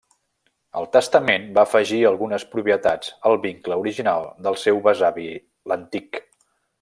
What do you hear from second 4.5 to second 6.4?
seu besavi l’antic.